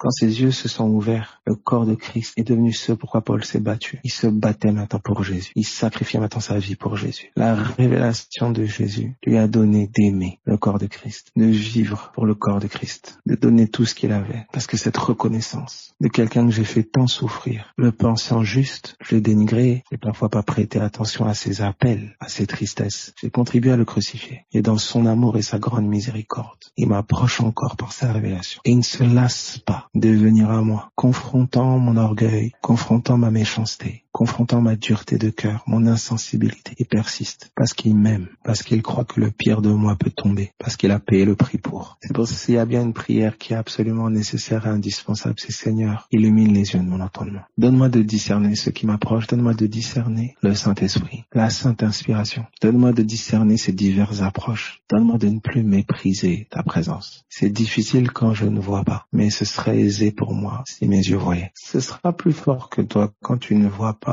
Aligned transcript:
Quand 0.00 0.10
ses 0.10 0.40
yeux 0.40 0.50
se 0.50 0.66
sont 0.66 0.88
ouverts, 0.88 1.42
le 1.44 1.54
corps 1.54 1.84
de 1.84 1.94
Christ 1.94 2.32
est 2.38 2.48
devenu 2.48 2.72
ce 2.72 2.92
pourquoi 2.92 3.20
Paul 3.20 3.44
s'est 3.44 3.60
battu. 3.60 4.00
Il 4.02 4.10
se 4.10 4.26
battait 4.26 4.72
maintenant 4.72 4.98
pour 4.98 5.22
Jésus. 5.22 5.52
Il 5.56 5.66
sacrifiait 5.66 6.18
maintenant 6.18 6.40
sa 6.40 6.58
vie 6.58 6.74
pour 6.74 6.96
Jésus. 6.96 7.32
La 7.36 7.54
révélation 7.54 8.50
de 8.50 8.64
Jésus 8.64 9.14
lui 9.26 9.36
a 9.36 9.46
donné 9.46 9.90
d'aimer 9.94 10.40
le 10.46 10.56
corps 10.56 10.78
de 10.78 10.86
Christ, 10.86 11.32
de 11.36 11.44
vivre 11.44 12.12
pour 12.14 12.24
le 12.24 12.34
corps 12.34 12.60
de 12.60 12.66
Christ, 12.66 13.20
de 13.26 13.34
donner 13.34 13.68
tout 13.68 13.84
ce 13.84 13.94
qu'il 13.94 14.12
avait. 14.12 14.46
Parce 14.54 14.66
que 14.66 14.78
cette 14.78 14.96
reconnaissance 14.96 15.92
de 16.00 16.08
quelqu'un 16.08 16.46
que 16.46 16.52
j'ai 16.52 16.64
fait 16.64 16.84
tant 16.84 17.06
souffrir, 17.06 17.74
le 17.76 17.92
pensant 17.92 18.42
juste, 18.42 18.96
je 19.02 19.16
l'ai 19.16 19.20
dénigré, 19.20 19.84
j'ai 19.90 19.98
parfois 19.98 20.30
pas 20.30 20.42
prêté 20.42 20.80
attention 20.80 21.26
à 21.26 21.34
ses 21.34 21.60
appels, 21.60 22.16
à 22.20 22.30
ses 22.30 22.46
tristesses. 22.46 23.12
J'ai 23.20 23.28
contribué 23.28 23.72
à 23.72 23.76
le 23.76 23.84
crucifier. 23.84 24.46
Et 24.52 24.62
dans 24.62 24.78
son 24.78 25.04
amour 25.04 25.36
et 25.36 25.42
sa 25.42 25.58
grande 25.58 25.86
miséricorde, 25.86 26.56
il 26.78 26.88
m'approche 26.88 27.42
encore 27.42 27.76
par 27.76 27.92
sa 27.92 28.14
révélation. 28.14 28.62
Et 28.64 28.70
il 28.70 28.78
ne 28.78 28.82
se 28.82 29.04
lasse 29.04 29.58
pas 29.58 29.89
de 29.94 30.10
venir 30.10 30.50
à 30.50 30.62
moi, 30.62 30.90
confrontant 30.94 31.78
mon 31.78 31.96
orgueil, 31.96 32.52
confrontant 32.62 33.16
ma 33.16 33.30
méchanceté, 33.30 34.04
confrontant 34.20 34.60
ma 34.60 34.76
dureté 34.76 35.16
de 35.16 35.30
cœur, 35.30 35.62
mon 35.66 35.86
insensibilité, 35.86 36.74
il 36.78 36.84
persiste 36.84 37.50
parce 37.56 37.72
qu'il 37.72 37.96
m'aime, 37.96 38.28
parce 38.44 38.62
qu'il 38.62 38.82
croit 38.82 39.06
que 39.06 39.18
le 39.18 39.30
pire 39.30 39.62
de 39.62 39.70
moi 39.70 39.96
peut 39.96 40.10
tomber, 40.10 40.52
parce 40.58 40.76
qu'il 40.76 40.90
a 40.90 40.98
payé 40.98 41.24
le 41.24 41.36
prix 41.36 41.56
pour. 41.56 41.96
C'est 42.02 42.12
pour 42.12 42.28
ça 42.28 42.44
qu'il 42.44 42.56
y 42.56 42.58
a 42.58 42.66
bien 42.66 42.82
une 42.82 42.92
prière 42.92 43.38
qui 43.38 43.54
est 43.54 43.56
absolument 43.56 44.10
nécessaire 44.10 44.66
et 44.66 44.68
indispensable, 44.68 45.36
c'est 45.38 45.52
Seigneur, 45.52 46.06
illumine 46.10 46.52
les 46.52 46.74
yeux 46.74 46.80
de 46.80 46.84
mon 46.84 47.00
entendement. 47.00 47.40
Donne-moi 47.56 47.88
de 47.88 48.02
discerner 48.02 48.56
ce 48.56 48.68
qui 48.68 48.84
m'approche, 48.84 49.26
donne-moi 49.26 49.54
de 49.54 49.66
discerner 49.66 50.36
le 50.42 50.54
Saint-Esprit, 50.54 51.24
la 51.32 51.48
Sainte 51.48 51.82
Inspiration. 51.82 52.44
Donne-moi 52.60 52.92
de 52.92 53.02
discerner 53.02 53.56
ces 53.56 53.72
diverses 53.72 54.20
approches. 54.20 54.82
Donne-moi 54.90 55.16
de 55.16 55.28
ne 55.28 55.38
plus 55.38 55.62
mépriser 55.62 56.46
ta 56.50 56.62
présence. 56.62 57.24
C'est 57.30 57.48
difficile 57.48 58.10
quand 58.10 58.34
je 58.34 58.44
ne 58.44 58.60
vois 58.60 58.84
pas, 58.84 59.06
mais 59.14 59.30
ce 59.30 59.46
serait 59.46 59.80
aisé 59.80 60.12
pour 60.12 60.34
moi 60.34 60.62
si 60.66 60.86
mes 60.86 60.98
yeux 60.98 61.16
voyaient. 61.16 61.52
Ce 61.54 61.80
sera 61.80 62.12
plus 62.12 62.34
fort 62.34 62.68
que 62.68 62.82
toi 62.82 63.10
quand 63.22 63.38
tu 63.38 63.54
ne 63.54 63.66
vois 63.66 63.94
pas, 63.94 64.09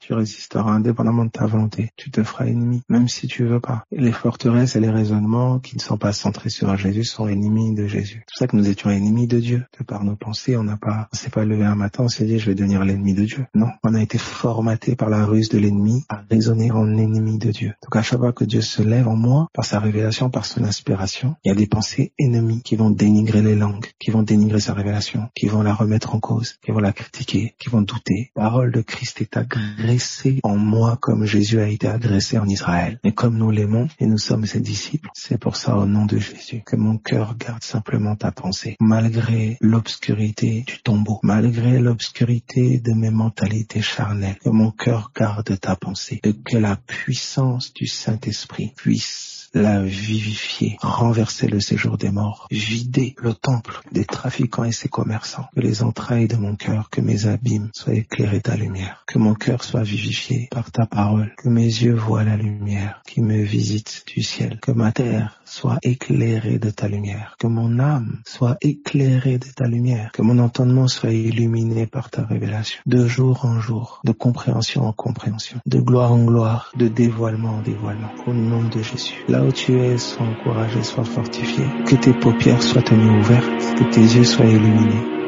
tu 0.00 0.14
résisteras 0.14 0.70
indépendamment 0.70 1.24
de 1.24 1.30
ta 1.30 1.46
volonté. 1.46 1.90
Tu 1.96 2.10
te 2.10 2.22
feras 2.22 2.46
ennemi, 2.46 2.82
même 2.88 3.08
si 3.08 3.26
tu 3.26 3.44
veux 3.44 3.60
pas. 3.60 3.84
les 3.90 4.12
forteresses 4.12 4.76
et 4.76 4.80
les 4.80 4.90
raisonnements 4.90 5.58
qui 5.58 5.76
ne 5.76 5.80
sont 5.80 5.98
pas 5.98 6.12
centrés 6.12 6.50
sur 6.50 6.74
Jésus 6.76 7.04
sont 7.04 7.28
ennemis 7.28 7.74
de 7.74 7.86
Jésus. 7.86 8.24
C'est 8.26 8.32
pour 8.32 8.38
ça 8.38 8.46
que 8.46 8.56
nous 8.56 8.68
étions 8.68 8.90
ennemis 8.90 9.26
de 9.26 9.38
Dieu. 9.38 9.64
De 9.78 9.84
par 9.84 10.04
nos 10.04 10.16
pensées, 10.16 10.56
on 10.56 10.62
n'a 10.62 10.76
pas, 10.76 11.08
on 11.12 11.16
s'est 11.16 11.30
pas 11.30 11.44
levé 11.44 11.64
un 11.64 11.74
matin, 11.74 12.04
on 12.04 12.08
s'est 12.08 12.24
dit, 12.24 12.38
je 12.38 12.46
vais 12.46 12.54
devenir 12.54 12.84
l'ennemi 12.84 13.14
de 13.14 13.24
Dieu. 13.24 13.46
Non. 13.54 13.68
On 13.82 13.94
a 13.94 14.02
été 14.02 14.18
formaté 14.18 14.96
par 14.96 15.10
la 15.10 15.24
ruse 15.24 15.48
de 15.48 15.58
l'ennemi 15.58 16.04
à 16.08 16.22
raisonner 16.30 16.70
en 16.70 16.96
ennemi 16.96 17.38
de 17.38 17.50
Dieu. 17.50 17.74
Donc 17.82 17.96
à 17.96 18.02
chaque 18.02 18.20
fois 18.20 18.32
que 18.32 18.44
Dieu 18.44 18.60
se 18.60 18.82
lève 18.82 19.08
en 19.08 19.16
moi, 19.16 19.48
par 19.52 19.64
sa 19.64 19.80
révélation, 19.80 20.30
par 20.30 20.44
son 20.44 20.64
inspiration, 20.64 21.36
il 21.44 21.48
y 21.48 21.52
a 21.52 21.54
des 21.54 21.66
pensées 21.66 22.12
ennemies 22.18 22.62
qui 22.62 22.76
vont 22.76 22.90
dénigrer 22.90 23.42
les 23.42 23.54
langues, 23.54 23.86
qui 23.98 24.10
vont 24.10 24.22
dénigrer 24.22 24.60
sa 24.60 24.74
révélation, 24.74 25.28
qui 25.34 25.46
vont 25.46 25.62
la 25.62 25.74
remettre 25.74 26.14
en 26.14 26.20
cause, 26.20 26.54
qui 26.64 26.70
vont 26.70 26.80
la 26.80 26.92
critiquer, 26.92 27.54
qui 27.58 27.68
vont 27.68 27.82
douter. 27.82 28.30
Parole 28.34 28.72
de 28.72 28.80
Christ 28.80 29.20
est 29.20 29.36
agressée 29.40 30.40
en 30.42 30.56
moi 30.56 30.98
comme 31.00 31.24
Jésus 31.24 31.60
a 31.60 31.68
été 31.68 31.88
agressé 31.88 32.38
en 32.38 32.46
Israël. 32.46 32.98
Et 33.04 33.12
comme 33.12 33.38
nous 33.38 33.50
l'aimons 33.50 33.88
et 33.98 34.06
nous 34.06 34.18
sommes 34.18 34.46
ses 34.46 34.60
disciples, 34.60 35.08
c'est 35.14 35.38
pour 35.38 35.56
ça 35.56 35.76
au 35.76 35.86
nom 35.86 36.04
de 36.06 36.18
Jésus 36.18 36.62
que 36.64 36.76
mon 36.76 36.98
cœur 36.98 37.36
garde 37.36 37.62
simplement 37.62 38.16
ta 38.16 38.32
pensée, 38.32 38.76
malgré 38.80 39.56
l'obscurité 39.60 40.64
du 40.66 40.82
tombeau, 40.82 41.20
malgré 41.22 41.78
l'obscurité 41.78 42.80
de 42.80 42.92
mes 42.92 43.10
mentalités 43.10 43.82
charnelles, 43.82 44.38
que 44.44 44.50
mon 44.50 44.70
cœur 44.70 45.10
garde 45.16 45.58
ta 45.58 45.74
pensée 45.74 46.20
et 46.22 46.34
que 46.34 46.58
la 46.58 46.76
puissance 46.76 47.72
du 47.72 47.86
Saint-Esprit 47.86 48.72
puisse 48.76 49.39
la 49.52 49.82
vivifier, 49.82 50.76
renverser 50.80 51.48
le 51.48 51.60
séjour 51.60 51.98
des 51.98 52.10
morts, 52.10 52.46
vider 52.50 53.14
le 53.18 53.34
temple 53.34 53.80
des 53.92 54.04
trafiquants 54.04 54.64
et 54.64 54.72
ses 54.72 54.88
commerçants, 54.88 55.46
que 55.54 55.60
les 55.60 55.82
entrailles 55.82 56.28
de 56.28 56.36
mon 56.36 56.56
cœur, 56.56 56.90
que 56.90 57.00
mes 57.00 57.26
abîmes 57.26 57.70
soient 57.74 57.94
éclairés 57.94 58.40
ta 58.40 58.56
lumière, 58.56 59.04
que 59.06 59.18
mon 59.18 59.34
cœur 59.34 59.64
soit 59.64 59.82
vivifié 59.82 60.48
par 60.50 60.70
ta 60.70 60.86
parole, 60.86 61.34
que 61.36 61.48
mes 61.48 61.64
yeux 61.64 61.94
voient 61.94 62.24
la 62.24 62.36
lumière 62.36 63.02
qui 63.06 63.22
me 63.22 63.42
visite 63.42 64.04
du 64.06 64.22
ciel, 64.22 64.58
que 64.60 64.72
ma 64.72 64.92
terre 64.92 65.39
soit 65.50 65.78
éclairée 65.82 66.58
de 66.58 66.70
ta 66.70 66.86
lumière, 66.86 67.34
que 67.38 67.48
mon 67.48 67.80
âme 67.80 68.20
soit 68.24 68.56
éclairée 68.60 69.38
de 69.38 69.48
ta 69.48 69.66
lumière, 69.66 70.12
que 70.12 70.22
mon 70.22 70.38
entendement 70.38 70.86
soit 70.86 71.10
illuminé 71.10 71.86
par 71.86 72.08
ta 72.08 72.24
révélation, 72.24 72.80
de 72.86 73.06
jour 73.06 73.44
en 73.44 73.60
jour, 73.60 74.00
de 74.04 74.12
compréhension 74.12 74.86
en 74.86 74.92
compréhension, 74.92 75.58
de 75.66 75.80
gloire 75.80 76.12
en 76.12 76.24
gloire, 76.24 76.70
de 76.76 76.86
dévoilement 76.86 77.56
en 77.56 77.62
dévoilement, 77.62 78.12
au 78.26 78.32
nom 78.32 78.62
de 78.62 78.80
Jésus. 78.80 79.24
Là 79.28 79.42
où 79.42 79.50
tu 79.50 79.76
es, 79.80 79.98
sois 79.98 80.24
encouragé, 80.24 80.82
sois 80.84 81.04
fortifié, 81.04 81.64
que 81.84 81.96
tes 81.96 82.12
paupières 82.12 82.62
soient 82.62 82.82
tenues 82.82 83.18
ouvertes, 83.18 83.74
que 83.76 83.92
tes 83.92 84.02
yeux 84.02 84.24
soient 84.24 84.46
illuminés, 84.46 85.19